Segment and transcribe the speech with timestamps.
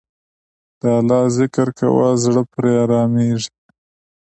[0.79, 3.49] د الله ذکر کوه، زړه پرې آرامیږي.